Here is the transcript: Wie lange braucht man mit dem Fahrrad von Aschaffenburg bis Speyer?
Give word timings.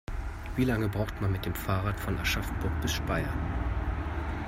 Wie 0.55 0.65
lange 0.65 0.89
braucht 0.89 1.21
man 1.21 1.31
mit 1.31 1.45
dem 1.45 1.53
Fahrrad 1.53 1.99
von 1.99 2.17
Aschaffenburg 2.17 2.71
bis 2.81 2.93
Speyer? 2.93 3.31